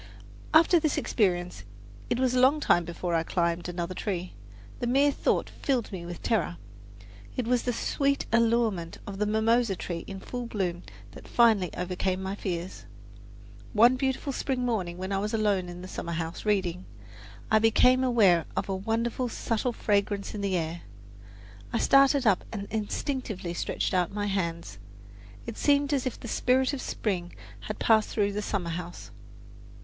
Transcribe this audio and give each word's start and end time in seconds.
After 0.51 0.79
this 0.79 0.97
experience 0.97 1.63
it 2.09 2.17
was 2.17 2.33
a 2.33 2.39
long 2.39 2.59
time 2.59 2.85
before 2.85 3.13
I 3.13 3.21
climbed 3.21 3.69
another 3.69 3.93
tree. 3.93 4.33
The 4.79 4.87
mere 4.87 5.11
thought 5.11 5.47
filled 5.47 5.91
me 5.91 6.07
with 6.07 6.23
terror. 6.23 6.57
It 7.37 7.45
was 7.45 7.61
the 7.61 7.71
sweet 7.71 8.25
allurement 8.33 8.97
of 9.05 9.19
the 9.19 9.27
mimosa 9.27 9.75
tree 9.75 10.03
in 10.07 10.19
full 10.19 10.47
bloom 10.47 10.81
that 11.11 11.27
finally 11.27 11.69
overcame 11.77 12.19
my 12.23 12.33
fears. 12.33 12.85
One 13.73 13.95
beautiful 13.95 14.33
spring 14.33 14.65
morning 14.65 14.97
when 14.97 15.11
I 15.11 15.19
was 15.19 15.35
alone 15.35 15.69
in 15.69 15.83
the 15.83 15.87
summer 15.87 16.13
house, 16.13 16.45
reading, 16.47 16.85
I 17.51 17.59
became 17.59 18.03
aware 18.03 18.45
of 18.57 18.69
a 18.69 18.75
wonderful 18.75 19.29
subtle 19.29 19.71
fragrance 19.71 20.33
in 20.33 20.41
the 20.41 20.57
air. 20.57 20.81
I 21.71 21.77
started 21.77 22.25
up 22.25 22.43
and 22.51 22.65
instinctively 22.71 23.53
stretched 23.53 23.93
out 23.93 24.11
my 24.11 24.25
hands. 24.25 24.79
It 25.45 25.59
seemed 25.59 25.93
as 25.93 26.07
if 26.07 26.19
the 26.19 26.27
spirit 26.27 26.73
of 26.73 26.81
spring 26.81 27.35
had 27.59 27.77
passed 27.77 28.09
through 28.09 28.33
the 28.33 28.41
summer 28.41 28.71
house. 28.71 29.11